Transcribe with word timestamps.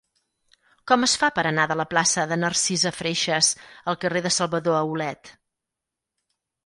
Com 0.91 1.03
es 1.07 1.13
fa 1.23 1.27
per 1.35 1.43
anar 1.49 1.65
de 1.71 1.77
la 1.81 1.85
plaça 1.91 2.25
de 2.31 2.39
Narcisa 2.45 2.93
Freixas 3.01 3.51
al 3.93 4.01
carrer 4.05 4.25
de 4.29 4.33
Salvador 4.39 4.79
Aulet? 4.79 5.35